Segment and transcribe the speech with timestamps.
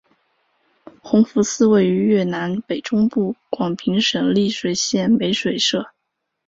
[1.03, 5.91] 弘福寺位于越南北中部广平省丽水县美水社。